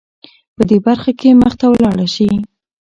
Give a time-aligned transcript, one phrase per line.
[0.55, 2.29] په دې برخه کې مخته ولاړه شې.